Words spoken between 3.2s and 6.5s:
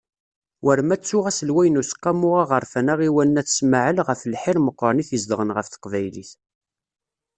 n At Smaɛel ɣef lḥir meqqren i t-izedɣen ɣef teqbaylit.